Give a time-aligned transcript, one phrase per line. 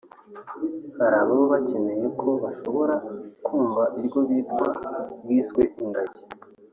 [0.97, 2.95] hari ababa bakeka ko bashobora
[3.45, 4.67] kumva iryo bitwa
[5.21, 6.23] ryiswe ingagi